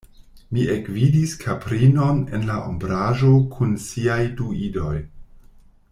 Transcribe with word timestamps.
Mi 0.57 0.61
ekvidis 0.75 1.35
kaprinon 1.43 2.23
en 2.37 2.47
la 2.53 2.57
ombraĵo 2.71 3.37
kun 3.57 3.79
siaj 3.87 4.21
du 4.41 4.49
idoj. 4.71 4.95